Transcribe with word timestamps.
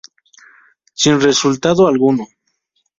Sin 0.95 1.21
resultado 1.21 1.85
alguno. 1.87 2.27